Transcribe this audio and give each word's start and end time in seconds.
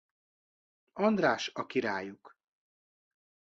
András 0.93 1.51
a 1.53 1.65
királyuk. 1.65 2.35